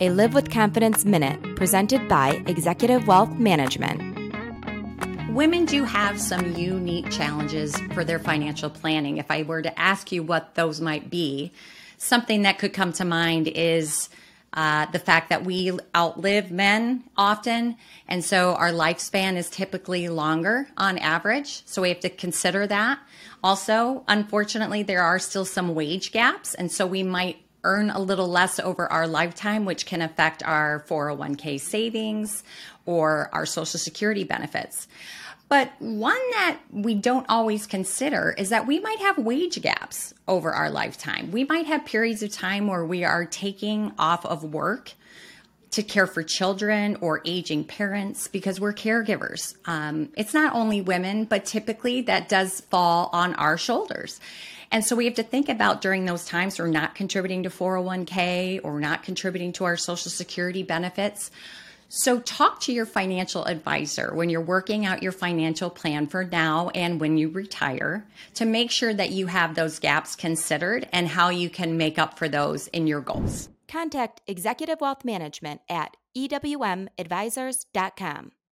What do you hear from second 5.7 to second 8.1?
have some unique challenges for